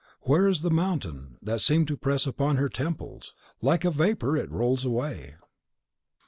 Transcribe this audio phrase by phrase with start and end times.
[0.21, 3.35] Where is the mountain that seemed to press upon her temples?
[3.61, 5.35] Like a vapour, it rolls away.